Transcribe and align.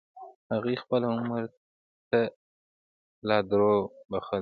هغې 0.51 0.73
خپل 0.83 1.01
عمر 1.11 1.43
تا 2.09 2.21
له 3.27 3.37
دروبخل. 3.49 4.39